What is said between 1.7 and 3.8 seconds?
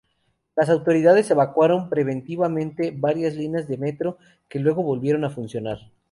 preventivamente varias líneas de